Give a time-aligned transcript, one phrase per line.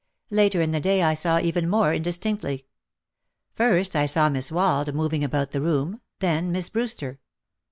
[0.31, 2.65] Later in the day I saw even more indistinctly.
[3.53, 7.19] First I saw Miss Wald moving about the room, then Miss Brewster.